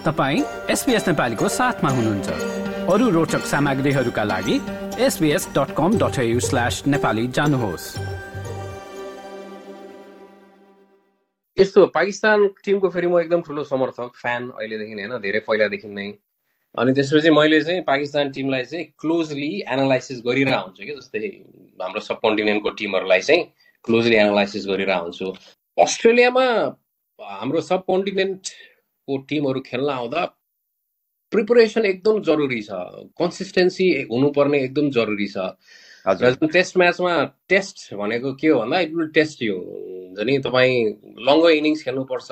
तपाईँ 0.00 0.42
एसपिएस 0.72 1.06
नेपालीको 1.08 1.48
साथमा 1.50 1.90
हुनुहुन्छ। 1.90 2.28
अरू 2.88 3.08
रोचक 3.10 3.42
सामग्रीहरूका 3.44 4.22
लागि 4.24 4.56
SBS 5.04 5.48
dot 5.56 5.70
com 5.76 5.98
dot 5.98 6.16
slash 6.40 6.82
Nepali 6.86 7.26
जानुहोस्। 7.28 7.84
यस्तो 11.56 11.86
पाकिस्तान 11.92 12.48
टिमको 12.64 12.88
फेरि 12.88 13.06
म 13.06 13.20
एकदम 13.20 13.40
ठुलो 13.44 13.64
समर्थक 13.64 14.16
फ्यान 14.16 14.48
अहिलेदेखि 14.56 14.92
होइन 14.92 15.12
धेरै 15.20 15.40
पहिलादेखि 15.44 15.88
नै। 15.88 16.08
अनि 16.74 16.92
त्यसपछि 16.96 17.30
मैले 17.30 17.60
चाहिँ 17.60 17.82
पाकिस्तान 17.84 18.30
टिमलाई 18.32 18.64
चाहिँ 18.64 18.84
क्लोजली 18.96 19.52
एनालाइसिस 19.68 20.22
गरिरहेको 20.24 20.64
हुन्छु 20.64 20.84
कि 20.84 20.96
जस्तै 20.96 21.20
हाम्रो 21.76 22.00
सब 22.00 22.24
कन्टिनेन्टको 22.24 22.70
टिमहरूलाई 22.80 23.20
चाहिँ 23.20 23.42
क्लोजली 23.84 24.16
एनालाइसिस 24.16 24.66
गरिरहेको 24.66 25.04
हुन्छु। 25.04 25.26
अस्ट्रेलियामा 25.76 26.46
हाम्रो 27.18 27.60
सब 27.60 27.84
कन्टिनेन्टको 29.10 29.16
टिमहरू 29.28 29.60
खेल्न 29.66 29.88
आउँदा 29.90 30.24
प्रिपरेसन 31.32 31.84
एकदम 31.86 32.20
जरुरी 32.22 32.60
छ। 32.62 32.70
कन्सिस्टेन्सी 33.18 33.86
हुनुपर्ने 34.10 34.58
एकदम 34.64 34.90
जरुरी 34.90 35.26
छ। 35.26 35.36
टेस्ट 36.52 36.76
म्याचमा 36.78 37.12
टेस्ट 37.48 37.94
भनेको 37.94 38.32
के 38.40 38.48
हो 38.48 38.58
भन्दा 38.60 38.80
इट 38.80 38.94
विल 38.94 39.08
टेस्ट 39.14 39.42
यु 39.42 39.54
हुन्छ 39.54 40.20
नि? 40.26 40.38
तपाईँ 40.46 40.76
लङ्गो 41.28 41.48
इनिङ्स 41.50 41.82
खेल्नुपर्छ। 41.84 42.30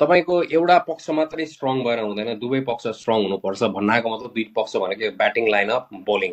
तपाईँको 0.00 0.42
एउटा 0.42 0.78
पक्ष 0.88 1.10
मात्रै 1.10 1.46
स्ट्रङ 1.46 1.82
भएर 1.84 1.98
हुँदैन। 2.00 2.38
दुवै 2.40 2.60
पक्ष 2.68 2.86
स्ट्रङ 3.00 3.22
हुनुपर्छ। 3.22 3.62
भन्नाको 3.76 4.16
मतलब 4.16 4.32
दुई 4.34 4.44
पक्ष 4.56 4.76
भनेको 4.76 5.10
ब्याटिङ 5.16 5.48
लाइनअप 5.50 5.88
बोलिङ 6.10 6.32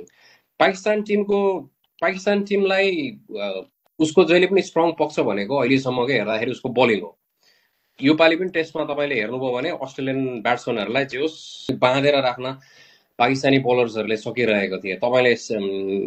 पाकिस्तान 0.59 1.01
टिमको 1.07 1.39
पाकिस्तान 2.01 2.43
टिमलाई 2.43 2.89
उसको 3.99 4.23
जहिले 4.23 4.47
पनि 4.47 4.61
स्ट्रङ 4.61 4.91
पक्ष 4.99 5.19
भनेको 5.29 5.55
अहिलेसम्मकै 5.61 6.13
हेर्दाखेरि 6.13 6.51
उसको 6.51 6.69
बलिङ 6.69 6.99
हो। 7.01 7.17
योपालि 7.99 8.35
पनि 8.35 8.49
टेस्टमा 8.53 8.83
तपाईँले 8.85 9.15
हेर्नुभयो 9.15 9.51
भने 9.53 9.69
अस्ट्रेलियन 9.81 10.41
ब्याट्सम्यानहरूलाई 10.45 11.05
जे 11.11 11.17
होस् 11.17 11.71
बाँधेर 11.81 12.15
राख्न 12.21 12.45
पाकिस्तानी 13.19 13.59
बलर्सहरूले 13.65 14.17
सकिरहेको 14.17 14.77
थिए। 14.77 14.95
तपाईँले 15.01 15.33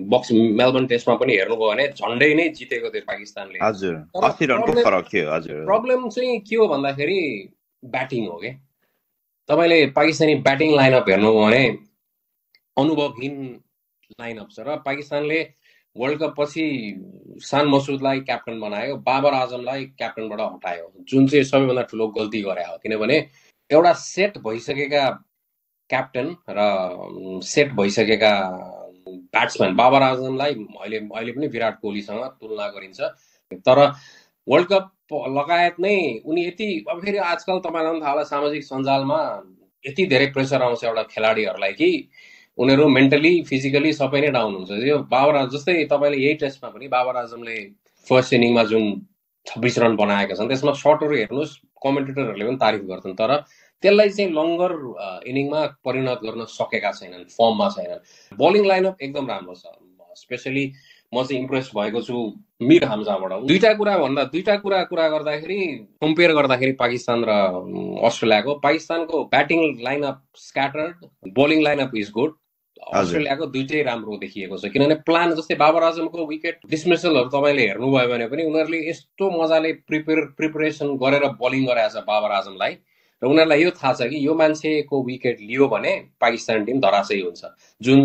बक्स 0.06 0.28
मेलबर्न 0.32 0.86
टेस्टमा 0.86 1.14
पनि 1.18 1.32
हेर्नुभयो 1.36 1.70
भने 1.70 1.86
झन्डै 1.98 2.30
नै 2.38 2.48
जितेको 2.54 2.88
थियो 2.94 3.04
पाकिस्तानले। 3.10 3.58
प्रब्लम 5.66 6.08
चाहिँ 6.08 6.38
के 6.46 6.56
हो 6.56 6.66
भन्दाखेरि 6.68 7.20
ब्याटिङ 7.82 8.26
हो 8.30 8.36
कि? 8.38 8.50
तपाईँले 9.48 9.78
पाकिस्तानी 9.98 10.34
ब्याटिङ 10.46 10.70
लाइनअप 10.76 11.08
हेर्नुभयो 11.10 11.42
भने 11.42 11.62
अनुभवहीन 12.78 13.34
लाइनअप 14.20 14.48
छ 14.54 14.58
र 14.62 14.76
पाकिस्तानले 14.86 15.40
वर्ल्ड 15.96 16.18
कप 16.20 16.34
पछि 16.38 16.64
सान 17.42 17.68
मसुदलाई 17.68 18.20
क्याप्टन 18.20 18.60
बनायो 18.60 18.96
बाबर 19.06 19.34
आजमलाई 19.34 19.84
क्याप्टनबाट 19.98 20.40
हटायो। 20.40 20.92
जुन 21.10 21.26
चाहिँ 21.26 21.44
सबैभन्दा 21.44 21.82
ठुलो 21.90 22.06
गल्ती 22.18 22.42
गरे 22.42 22.64
हो 22.64 22.76
किनभने 22.82 23.16
एउटा 23.70 23.92
सेट 23.92 24.38
भइसकेका 24.46 25.08
क्याप्टन 25.90 26.34
र 26.50 27.40
सेट 27.44 27.72
भइसकेका 27.74 28.32
ब्याट्सम्यान 29.08 29.74
बाबर 29.76 30.02
आजमलाई 30.02 30.54
अहिले 30.54 30.96
अहिले 30.96 31.32
पनि 31.32 31.46
विराट 31.48 31.80
कोहलीसँग 31.80 32.24
तुलना 32.40 32.68
गरिन्छ। 32.68 33.00
तर 33.66 33.78
वर्ल्ड 34.46 34.68
कप 34.72 34.90
लगायत 35.36 35.80
नै 35.80 35.96
उनी 36.24 36.46
यति 36.46 36.68
अब 36.90 37.00
फेरि 37.04 37.18
आजकल 37.18 37.58
तपाईँलाई 37.60 37.92
पनि 37.92 38.00
थाहा 38.00 38.10
होला 38.10 38.24
सामाजिक 38.24 38.64
सञ्जालमा 38.64 39.18
यति 39.84 40.06
धेरै 40.06 40.26
प्रेसर 40.32 40.62
आउँछ 40.62 40.84
एउटा 40.84 41.02
खेलाडीहरूलाई 41.10 41.72
कि 41.72 41.90
उनीहरू 42.60 42.88
मेन्टली 42.96 43.32
फिजिकली 43.48 43.92
सबै 44.00 44.20
नै 44.20 44.30
डाउन 44.36 44.54
हुन्छ 44.56 44.82
यो 44.88 44.98
बाबर 45.14 45.38
जस्तै 45.54 45.76
तपाईँले 45.92 46.18
यही 46.24 46.34
टेस्टमा 46.42 46.70
पनि 46.74 46.88
बाबर 46.96 47.16
आजमले 47.22 47.56
फर्स्ट 48.06 48.32
इनिङमा 48.38 48.64
जुन 48.72 48.84
छब्बिस 49.46 49.78
रन 49.82 49.96
बनाएका 49.96 50.34
छन् 50.38 50.48
त्यसमा 50.48 50.72
सर्टहरू 50.84 51.16
हेर्नुहोस् 51.20 51.56
कमेन्टेटरहरूले 51.84 52.44
पनि 52.48 52.58
तारिफ 52.64 52.82
गर्छन् 52.90 53.18
तर 53.20 53.32
त्यसलाई 53.82 54.08
चाहिँ 54.16 54.32
लङ्गर 54.38 54.72
इनिङमा 55.30 55.60
परिणत 55.84 56.20
गर्न 56.24 56.44
सकेका 56.54 56.90
छैनन् 56.98 57.24
फर्ममा 57.36 57.68
छैनन्। 57.76 58.00
बलिङ 58.32 58.66
लाइनअप 58.70 58.96
एकदम 59.06 59.30
राम्रो 59.32 59.54
छ। 59.60 59.64
स्पेसली 60.22 60.64
म 61.14 61.22
चाहिँ 61.22 61.40
इम्प्रेस 61.42 61.70
भएको 61.76 62.00
छु 62.08 62.16
मिर 62.68 62.84
हाम्जाबाट। 62.90 63.32
दुईवटा 63.48 63.72
कुरा 63.80 63.96
भन्दा 63.98 64.24
दुईवटा 64.34 64.56
कुरा 64.64 64.82
कुरा 64.90 65.08
गर्दाखेरि 65.14 65.58
कम्पेयर 66.02 66.32
गर्दाखेरि 66.38 66.72
पाकिस्तान 66.82 67.24
र 67.28 67.38
अस्ट्रेलियाको। 68.08 68.54
पाकिस्तानको 68.66 69.24
batting 69.32 69.60
lineup 69.88 70.20
scattered 70.44 71.32
bowling 71.40 71.62
lineup 71.68 71.96
is 72.02 72.10
good 72.18 72.36
अस्ट्रेलियाको 72.80 73.46
दुइटै 73.46 73.82
राम्रो 73.82 74.16
देखिएको 74.18 74.56
छ। 74.58 74.70
किनभने 74.72 74.94
प्लान 75.06 75.34
जस्तै 75.34 75.54
बाबर 75.56 75.82
आजमको 75.84 76.26
विकेट 76.26 76.56
डिसमिसलहरू 76.70 77.28
तपाईँले 77.30 77.66
हेर्नुभयो 77.68 78.08
भने 78.08 78.26
पनि 78.28 78.42
उनीहरूले 78.50 78.80
यस्तो 78.88 79.30
मजाले 79.30 79.72
प्रिपेयर 79.86 80.24
प्रिपरेसन 80.36 80.96
गरेर 81.02 81.24
बलिङ 81.42 81.66
गराएको 81.66 82.00
छ 82.00 82.04
बाबर 82.08 82.30
आजमलाई। 82.40 82.72
र 83.22 83.26
उनीहरूलाई 83.26 83.62
यो 83.62 83.70
थाहा 83.76 83.92
छ 83.92 84.08
कि 84.08 84.26
यो 84.26 84.34
मान्छेको 84.34 85.02
विकेट 85.04 85.40
लियो 85.44 85.68
भने 85.68 85.92
पाकिस्तान 86.20 86.64
टिम 86.64 86.80
धराशयी 86.80 87.20
हुन्छ। 87.20 87.44
जुन 87.80 88.00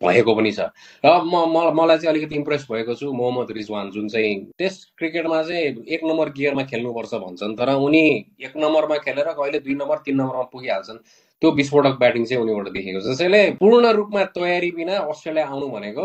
भएको 0.00 0.34
पनि 0.36 0.52
छ। 0.52 0.60
र 1.04 1.08
म 1.24 1.72
मलाई 1.72 1.98
चाहिँ 1.98 2.12
अलिकति 2.12 2.34
इम्प्रेस 2.36 2.66
भएको 2.70 2.94
छु 2.94 3.12
मोहम्मद 3.12 3.50
रिजवान 3.56 3.90
जुन 3.90 4.08
चाहिँ 4.08 4.34
टेस्ट 4.58 4.80
क्रिकेटमा 4.98 5.42
चाहिँ 5.42 5.84
एक 5.88 6.00
नम्बर 6.04 6.30
गियरमा 6.36 6.62
खेल्नुपर्छ 6.70 7.14
भन्छन्। 7.14 7.56
तर 7.56 7.74
उनी 7.74 8.04
एक 8.44 8.56
नम्बरमा 8.56 8.96
खेलेर 9.02 9.32
कहिले 9.34 9.58
दुई 9.60 9.74
नम्बर 9.74 9.98
तिन 10.04 10.16
नम्बरमा 10.16 10.42
पुगिहाल्छन्। 10.52 10.98
त्यो 11.42 11.50
विस्फोटक 11.52 11.98
ब्याटिङ 12.00 12.24
चाहिँ 12.24 12.42
उनीबाट 12.42 12.68
देखेको 12.74 13.00
त्यसैले 13.06 13.40
पूर्ण 13.60 13.90
रूपमा 13.96 14.22
तयारी 14.36 14.70
बिना 14.76 14.98
अस्ट्रेलिया 15.12 15.46
आउनु 15.46 15.66
भनेको 15.74 16.04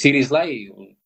सिरिजलाई 0.00 0.52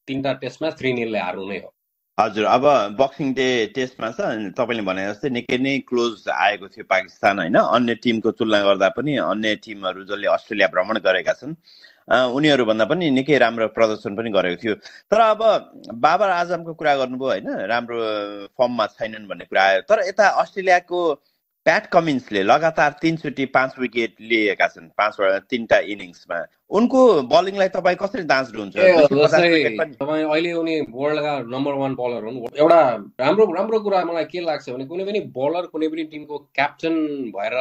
तिनवटा 0.08 0.32
टेस्टमा 0.42 0.70
थ्री 0.80 0.92
निलले 0.92 1.18
हार्नु 1.18 1.46
नै 1.48 1.58
हो। 1.58 1.72
हजुर 2.18 2.44
अब 2.44 2.64
बक्सिङ 2.98 3.32
डे 3.34 3.46
टेस्टमा 3.74 4.10
छ 4.12 4.20
तपाईँले 4.58 4.82
भने 4.88 5.06
जस्तै 5.08 5.28
निकै 5.36 5.58
नै 5.58 5.72
क्लोज 5.88 6.28
आएको 6.28 6.68
थियो 6.68 6.84
पाकिस्तान 6.84 7.38
होइन? 7.38 7.56
अन्य 7.56 7.94
टिमको 8.04 8.30
तुलना 8.36 8.60
गर्दा 8.68 8.88
पनि 8.98 9.16
अन्य 9.24 9.54
टिमहरू 9.64 10.04
जसले 10.04 10.28
अस्ट्रेलिया 10.36 10.68
भ्रमण 10.74 10.98
गरेका 11.08 11.32
छन् 11.40 11.56
उनीहरूभन्दा 12.36 12.84
पनि 12.92 13.10
निकै 13.16 13.38
राम्रो 13.38 13.68
प्रदर्शन 13.72 14.16
पनि 14.16 14.30
गरेको 14.36 14.62
थियो। 14.62 14.74
तर 15.08 15.20
अब 15.32 15.40
बाबर 16.04 16.28
आजमको 16.30 16.72
कुरा 16.76 16.94
गर्नुभयो 17.00 17.28
होइन? 17.32 17.48
राम्रो 17.72 17.98
फर्ममा 18.60 18.86
छैनन् 18.92 19.28
भन्ने 19.28 19.44
कुरा 19.48 19.62
आयो। 19.64 19.80
तर 19.88 20.04
यता 20.08 20.28
अस्ट्रेलियाको 20.42 21.00
प्याट 21.64 21.86
कमिन्सले 21.92 22.42
लगातार 22.42 22.90
तिनचोटि 23.02 23.44
पाँच 23.54 23.74
विकेट 23.78 24.14
लिएका 24.20 24.66
छन्। 24.66 24.88
पाँचवटा 24.98 25.38
तिनवटा 25.50 25.78
इनिङ्समा। 25.94 26.38
उनको 26.78 27.00
बलिङलाई 27.30 27.68
तपाईँ 27.68 27.96
कसरी 28.02 28.22
दाँच्नुहुन्छ 28.26 28.74
तपाईँ 30.02 30.24
अहिले 30.24 30.52
उनी 30.52 30.74
वर्ल्डका 30.90 31.34
नम्बर 31.54 31.74
वान 31.82 31.94
बलर 31.94 32.24
हुन्। 32.24 32.38
एउटा 32.58 32.80
राम्रो 33.20 33.44
राम्रो 33.54 33.78
कुरा 33.80 34.04
मलाई 34.04 34.24
के 34.32 34.40
लाग्छ 34.40 34.68
भने 34.70 34.84
कुनै 34.90 35.04
पनि 35.04 35.20
बलर 35.38 35.66
कुनै 35.70 35.88
पनि 35.88 36.04
टिमको 36.10 36.38
क्याप्टन 36.50 36.94
भएर 37.36 37.54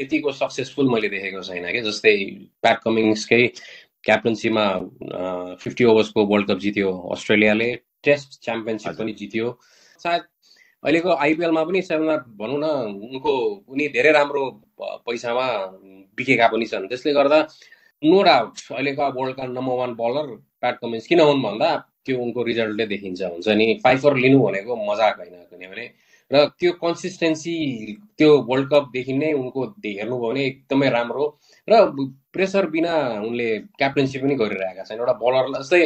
यतिको 0.00 0.32
सक्सेसफुल 0.40 0.88
मैले 0.88 1.08
देखेको 1.12 1.42
छैन 1.44 1.66
कि। 1.72 1.80
जस्तै 1.90 2.16
प्याट 2.62 2.78
कमिङ्सकै 2.84 3.42
क्याप्टनसीमा 4.04 4.64
फिफ्टी 5.60 5.84
ओभर्सको 5.84 6.24
वर्ल्ड 6.26 6.46
कप 6.50 6.58
जित्यो। 6.58 6.90
अस्ट्रेलियाले 7.12 7.68
टेस्ट 8.04 8.40
च्याम्पियनसिप 8.44 8.96
पनि 8.98 9.12
जित्यो। 9.12 9.58
सायद 10.00 10.22
अहिलेको 10.84 11.10
आइपिएलमा 11.24 11.62
पनि 11.64 11.80
सायदमा 11.82 12.16
भनौँ 12.40 12.58
न 12.60 12.66
उनको 13.08 13.32
उनी 13.68 13.88
धेरै 13.96 14.12
राम्रो 14.12 14.42
पैसामा 15.06 15.46
बिकेका 16.16 16.46
पनि 16.52 16.66
छन्। 16.66 16.88
त्यसले 16.88 17.12
गर्दा 17.12 17.38
नो 18.02 18.22
डाउट 18.22 18.54
अहिलेको 18.72 19.04
वर्ल्डका 19.16 19.44
number 19.46 19.76
one 19.80 19.92
bowler 20.00 20.26
Pat 20.60 20.76
Cummins 20.82 21.06
किन 21.06 21.20
हुन् 21.20 21.42
भन्दा 21.42 21.68
त्यो 22.04 22.16
उनको 22.24 22.40
रिजल्टले 22.42 22.86
देखिन्छ। 22.92 23.20
हुन्छ 23.22 23.48
नि 23.60 23.66
फाइफर 23.84 24.16
लिनु 24.24 24.38
भनेको 24.40 24.72
मजाक 24.88 25.16
होइन 25.20 25.36
किनभने 25.50 25.86
र 26.30 26.46
त्यो 26.58 26.72
कन्सिस्टेन्सी 26.80 27.54
त्यो 28.18 28.30
वर्ल्ड 28.48 28.68
कपदेखि 28.72 29.12
नै 29.12 29.32
उनको 29.36 29.60
हेर्नुभयो 29.84 30.28
भने 30.30 30.42
एकदमै 30.46 30.88
राम्रो। 30.96 31.24
र 31.68 31.72
प्रेसर 32.32 32.66
बिना 32.70 32.92
उनले 33.28 33.48
क्याप्टेन्सी 33.78 34.18
पनि 34.22 34.34
गरिरहेका 34.42 34.82
छन्। 34.88 34.98
एउटा 35.02 35.14
बलरलाई 35.22 35.60
जस्तै 35.60 35.82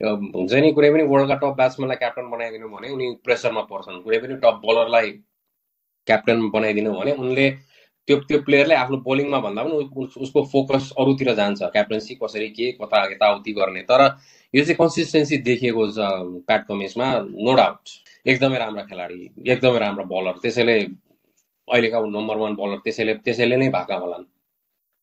हुन्छ 0.00 0.52
नि 0.64 0.70
कुनै 0.72 0.90
पनि 0.92 1.02
वर्ल्डका 1.12 1.34
टप 1.40 1.56
ब्याट्सम्यानलाई 1.56 1.98
क्याप्टन 2.02 2.30
बनाइदिनु 2.30 2.68
भने 2.74 2.88
उनी 2.96 3.06
प्रेसरमा 3.24 3.62
पर्छन्। 3.72 4.02
कुनै 4.04 4.18
पनि 4.20 4.34
टप 4.44 4.56
बलरलाई 4.64 5.10
क्याप्टन 6.06 6.48
बनाइदिनु 6.54 6.92
भने 7.00 7.12
उनले 7.24 7.46
त्यो 8.08 8.16
त्यो 8.28 8.38
प्लेयरले 8.46 8.74
आफ्नो 8.74 8.96
बोलिङमा 9.08 9.38
भन्दा 9.46 9.62
पनि 9.64 9.74
उसको 10.24 10.42
फोकस 10.52 10.90
अरूतिर 10.98 11.34
जान्छ। 11.40 11.62
क्याप्टेन्सी 11.76 12.14
कसरी 12.22 12.48
के 12.56 12.70
कता 12.80 13.04
यताउति 13.12 13.52
गर्ने। 13.60 13.82
तर 13.90 14.00
यो 14.54 14.64
चाहिँ 14.64 14.76
कन्सिस्टेन्सी 14.80 15.36
देखिएको 15.48 15.86
छ 15.92 16.08
प्याट 16.48 16.66
कमिन्समा 16.68 17.06
नो 17.44 17.52
डाउट 17.60 17.82
एकदमै 18.26 18.58
राम्रो 18.58 18.82
खेलाडी 18.88 19.20
एकदमै 19.52 19.78
राम्रो 19.78 20.04
बलर 20.14 20.40
त्यसैले 20.42 20.76
अहिलेका 21.68 21.98
नम्बर 22.16 22.36
वान 22.42 22.54
बलर 22.56 22.78
त्यसैले 22.84 23.14
त्यसैले 23.24 23.56
नै 23.56 23.68
भएका 23.76 23.96
होलान्। 24.02 24.24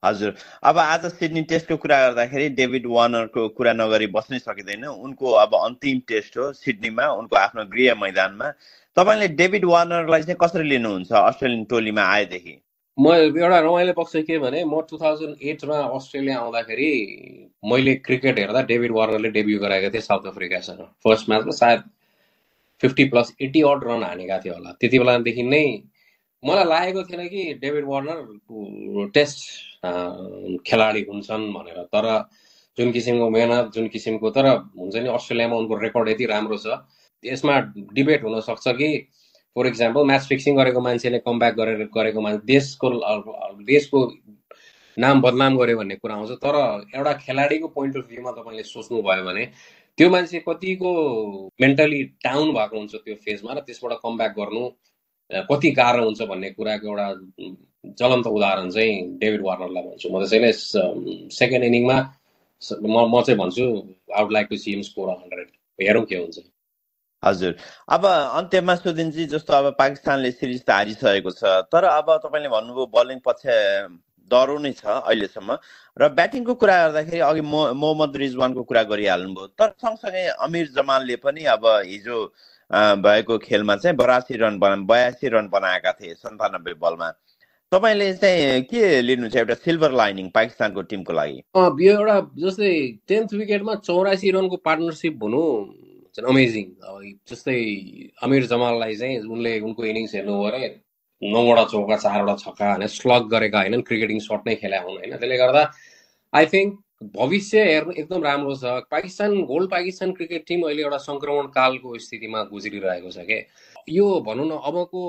हजुर। 0.03 0.33
अब 0.63 0.77
आज 0.77 1.05
सिडनी 1.11 1.41
टेस्टको 1.49 1.77
कुरा 1.77 1.97
गर्दाखेरि 2.01 2.49
डेभिड 2.57 2.85
वार्नरको 2.87 3.47
कुरा 3.57 3.73
नगरी 3.73 4.07
बस्नै 4.13 4.39
सकिँदैन। 4.39 4.85
उनको 4.85 5.31
अब 5.43 5.55
अन्तिम 5.55 5.99
टेस्ट 6.07 6.37
हो 6.37 6.51
सिडनीमा 6.53 7.07
उनको 7.13 7.35
आफ्नो 7.35 7.65
गृह 7.73 7.95
मैदानमा। 8.01 8.51
तपाईँले 8.97 9.27
डेभिड 9.39 9.65
वार्नरलाई 9.65 10.21
चाहिँ 10.23 10.37
कसरी 10.41 10.69
लिनुहुन्छ 10.69 11.11
अस्ट्रेलियन 11.11 11.63
टोलीमा 11.65 12.03
आएदेखि? 12.13 12.55
म 12.97 13.13
एउटा 13.13 13.59
रमाइलो 13.59 13.93
पक्ष 13.93 14.15
के 14.27 14.37
भने 14.39 14.63
म 14.65 14.81
टु 14.89 14.97
थाउजन्ड 14.97 15.41
एटमा 15.49 15.77
अस्ट्रेलिया 15.97 16.37
आउँदाखेरि 16.39 16.89
मैले 17.65 17.93
क्रिकेट 18.05 18.39
हेर्दा 18.39 18.61
डेभिड 18.69 18.91
वार्नरले 18.91 19.29
डेब्यु 19.31 19.59
गराएको 19.59 19.89
थिएँ 19.93 20.01
साउथ 20.01 20.25
अफ्रिकासँग। 20.27 20.81
फर्स्ट 21.03 21.29
म्याचमा 21.29 21.51
सायद 21.57 21.83
fifty 22.81 23.05
plus 23.09 23.33
eighty 23.41 23.61
odd 23.69 23.83
run 23.83 24.03
हानेका 24.03 24.39
थियो 24.39 24.53
होला। 24.53 24.71
त्यति 24.81 24.99
बेलादेखि 24.99 25.43
नै 25.43 25.63
मलाई 26.43 26.63
लागेको 26.63 27.03
थिएन 27.03 27.27
कि 27.27 27.43
डेभिड 27.61 27.85
वार्नर 27.87 29.09
टेस्ट 29.13 29.37
खेलाडी 30.67 31.01
हुन्छन् 31.09 31.51
भनेर। 31.53 31.83
तर 31.93 32.05
जुन 32.77 32.91
किसिमको 32.91 33.29
मेहनत 33.29 33.71
जुन 33.73 33.87
किसिमको 33.93 34.29
तर 34.31 34.47
हुन्छ 34.77 34.95
नि 34.95 35.09
अस्ट्रेलियामा 35.09 35.55
उनको 35.57 35.75
रेकर्ड 35.81 36.09
यति 36.09 36.25
राम्रो 36.25 36.57
छ। 36.57 36.77
यसमा 37.23 37.59
डिबेट 37.93 38.23
हुनसक्छ 38.23 38.67
कि 38.77 38.89
फर 39.55 39.67
इक्जाम्पल 39.67 40.05
म्याच 40.05 40.27
फिक्सिङ 40.29 40.55
गरेको 40.57 40.81
मान्छेले 40.81 41.19
कमब्याक 41.25 41.53
गरेर 41.55 41.89
गरेको 41.95 42.21
मान्छे 42.21 42.45
देशको 42.45 42.89
देशको 43.65 43.99
नाम 44.97 45.21
बदनाम 45.21 45.57
गर्यो 45.57 45.77
भन्ने 45.77 45.95
कुरा 45.95 46.15
आउँछ। 46.15 46.31
तर 46.43 46.55
एउटा 46.95 47.13
खेलाडीको 47.25 47.67
पोइन्ट 47.73 47.97
अफ 47.97 48.05
भ्यूमा 48.09 48.31
तपाईँले 48.37 48.63
सोच्नुभयो 48.63 49.23
भने 49.25 49.45
त्यो 49.97 50.09
मान्छे 50.09 50.39
कतिको 50.47 50.91
मेन्टली 51.61 52.03
डाउन 52.25 52.53
भएको 52.53 52.77
हुन्छ 52.77 52.95
त्यो 52.95 53.15
फेजमा 53.25 53.53
र 53.53 53.59
त्यसबाट 53.65 53.97
कमब्याक 54.05 54.31
गर्नु 54.37 54.63
कति 55.31 55.71
गाह्रो 55.79 56.03
हुन्छ 56.03 56.21
भन्ने 56.31 56.49
कुराको 56.57 56.87
एउटा 56.87 57.07
ज्वलन्त 57.99 58.27
उदाहरण 58.27 58.69
चाहिँ 58.71 59.17
डेभिड 59.19 59.41
वार्नरलाई 59.43 59.83
भन्छु। 59.83 60.09
म 60.09 60.19
त्यसैले 60.23 60.51
सेकेन्ड 61.35 61.63
इनिङमा 61.65 61.97
म 62.83 62.95
म 63.11 63.21
चाहिँ 63.21 63.37
भन्छु 63.39 63.65
out 64.17 64.31
like 64.31 64.47
to 64.49 64.57
see 64.57 64.71
him 64.71 64.81
score 64.81 65.09
hundred 65.09 65.47
हेरौँ 65.79 66.05
के 66.05 66.15
हुन्छ। 66.15 66.37
हजुर। 67.23 67.55
अब 67.89 68.05
अन्त्यमा 68.05 68.75
सोधिन्छ 68.75 69.15
जस्तो 69.29 69.53
अब 69.53 69.75
पाकिस्तानले 69.79 70.31
सिरिज 70.31 70.61
त 70.63 70.69
हारिसकेको 70.69 71.31
छ 71.31 71.43
तर 71.71 71.83
अब 71.83 72.07
तपाईँले 72.23 72.49
भन्नुभयो 72.49 72.85
बलिङ 72.93 73.19
पक्ष 73.25 73.45
डह्रो 74.31 74.57
नै 74.59 74.71
छ 74.73 74.85
अहिलेसम्म। 74.85 75.57
र 75.97 76.07
ब्याटिङको 76.13 76.53
कुरा 76.61 76.75
गर्दाखेरि 76.77 77.19
अघि 77.29 77.41
मोहम्मद 77.41 78.17
रिजवानको 78.23 78.63
कुरा 78.63 78.83
गरिहाल्नुभयो। 78.91 79.47
तर 79.59 79.69
सँगसँगै 79.81 80.25
अमिर 80.45 80.67
जमालले 80.77 81.15
पनि 81.25 81.43
अब 81.55 81.65
हिजो 81.87 82.17
भएको 82.71 83.37
खेलमा 83.37 83.75
चाहिँ 83.75 83.95
बरासी 83.97 84.37
रन 84.37 84.59
बना 84.59 84.75
बयासी 84.85 85.27
रन 85.27 85.47
बनाएका 85.49 85.91
थिए 85.91 86.13
सन्तानब्बे 86.13 86.73
बलमा। 86.79 87.09
तपाईँले 87.71 88.13
चाहिँ 88.13 88.61
के 88.71 89.01
लिनुहुन्छ 89.01 89.35
एउटा 89.35 89.53
सिल्भर 89.53 89.91
लाइनिङ 89.91 90.29
पाकिस्तानको 90.35 90.81
टिमको 90.91 91.13
लागि? 91.13 91.37
एउटा 91.55 92.19
जस्तै 92.39 92.71
टेन्थ 93.07 93.33
विकेटमा 93.33 93.75
चौरासी 93.87 94.31
रनको 94.31 94.57
पार्टनरसिप 94.67 95.23
हुनु 95.23 95.43
अमेजिङ। 96.17 96.65
जस्तै 97.29 97.57
अमिर 98.23 98.45
जमाललाई 98.51 98.95
चाहिँ 98.95 99.19
उनले 99.27 99.59
उनको 99.59 99.85
इनिङ्स 99.85 100.15
हेर्नु 100.15 100.35
अरे 100.43 100.67
नौवटा 101.21 101.63
चौका 101.71 101.95
चारवटा 101.97 102.35
छक्का 102.43 102.71
होइन 102.71 102.87
स्लग 102.87 103.29
गरेका 103.31 103.59
होइन 103.59 103.81
क्रिकेटिङ 103.81 104.19
सर्ट 104.27 104.47
नै 104.47 104.55
खेला 104.55 104.79
हुन् 104.81 104.97
होइन। 104.97 105.17
त्यसले 105.17 105.37
गर्दा 105.37 105.63
आई 106.33 106.45
थिङ्क 106.53 106.79
भविष्य 107.01 107.63
हेर्नु 107.63 107.91
एकदम 107.93 108.23
राम्रो 108.23 108.55
छ। 108.55 108.65
Pakistan 108.91 109.35
whole 109.49 109.67
Pakistan 109.71 110.11
cricket 110.11 110.45
team 110.47 110.61
अहिले 110.65 110.81
एउटा 110.83 110.97
सङ्क्रमण 110.97 111.47
कालको 111.53 111.97
स्थितिमा 111.97 112.41
गुज्रिरहेको 112.51 113.11
छ 113.11 113.25
क्या 113.25 113.37
यो 113.89 114.05
भनौँ 114.25 114.45
न 114.47 114.57
अबको 114.65 115.01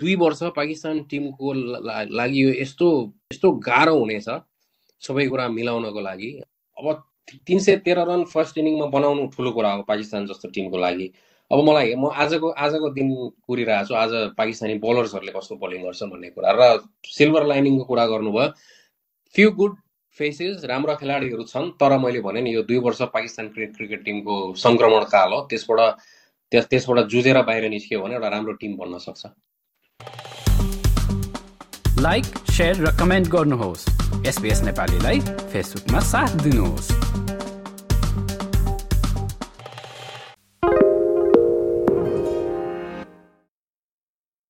दुई 0.00 0.14
वर्ष 0.16 0.42
पाकिस्तान 0.56 1.02
टिमको 1.10 1.52
लागि 2.14 2.42
यो 2.42 2.50
यस्तो 2.62 2.90
यस्तो 3.32 3.50
गाह्रो 3.66 3.98
हुनेछ 3.98 4.28
सबै 5.02 5.26
कुरा 5.26 5.48
मिलाउनको 5.50 6.00
लागि। 6.00 6.30
अब 6.78 7.02
तिन 7.46 7.58
सय 7.58 7.76
तेह्र 7.82 8.04
रन 8.08 8.24
फर्स्ट 8.30 8.58
इनिङमा 8.58 8.86
बनाउनु 8.94 9.26
ठुलो 9.36 9.50
कुरा 9.52 9.72
हो 9.72 9.82
पाकिस्तान 9.82 10.26
जस्तो 10.26 10.48
टिमको 10.54 10.78
लागि। 10.78 11.10
अब 11.50 11.58
मलाई 11.68 11.94
म 11.94 12.10
आजको 12.14 12.48
आजको 12.54 12.90
दिन 12.94 13.10
कुरिरहेको 13.46 13.88
छु। 13.88 13.94
आज 13.94 14.12
पाकिस्तानी 14.38 14.78
बलर्सहरूले 14.78 15.32
कस्तो 15.32 15.56
बोलिङ 15.58 15.82
गर्छ 15.82 16.02
भन्ने 16.06 16.30
कुरा 16.30 16.54
र 16.54 16.62
सिल्भर 17.18 17.46
लाइनिङको 17.46 17.84
कुरा 17.84 18.06
गर्नुभयो। 18.14 18.46
फ्यु 19.34 19.50
गुड 19.58 19.76
फेसेस 20.18 20.64
राम्रा 20.64 20.94
खेलाडीहरू 21.00 21.42
छन् 21.44 21.70
तर 21.80 21.96
मैले 21.98 22.20
भने 22.20 22.40
नि 22.40 22.54
यो 22.54 22.62
दुई 22.68 22.78
वर्ष 22.84 23.02
पाकिस्तान 23.14 23.48
क्रिकेट 23.56 24.04
टिमको 24.04 24.36
सङ्क्रमण 24.56 25.04
काल 25.12 25.32
हो 25.32 25.40
त्यसबाट 25.50 25.80
त्यस 26.52 26.66
त्यसबाट 26.70 26.98
जुझेर 27.12 27.42
बाहिर 27.42 27.68
निस्क्यो 27.70 28.00
भने 28.00 28.14
एउटा 28.14 28.28
राम्रो 28.28 28.52
टिम 28.62 28.76
बन्न 28.76 28.98
सक्छ। 29.04 29.26
लाइक 32.00 32.24
सेयर 32.56 32.82
र 32.86 32.96
कमेन्ट 32.98 33.28
गर्नुहोस्। 33.28 33.86
एसपिएस 34.26 34.62
नेपालीलाई 34.64 35.20
फेसबुकमा 35.52 36.00
साथ 36.12 36.42
दिनुहोस्। 36.42 37.25